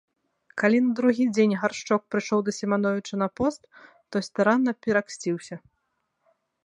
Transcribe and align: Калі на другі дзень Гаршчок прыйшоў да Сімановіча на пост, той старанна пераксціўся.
Калі 0.61 0.77
на 0.85 0.93
другі 0.99 1.23
дзень 1.35 1.51
Гаршчок 1.63 2.01
прыйшоў 2.15 2.39
да 2.47 2.51
Сімановіча 2.59 3.15
на 3.23 3.27
пост, 3.41 3.61
той 4.17 4.21
старанна 4.29 4.71
пераксціўся. 4.87 5.55